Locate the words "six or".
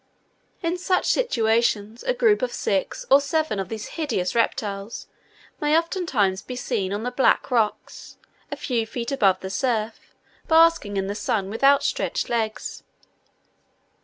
2.51-3.21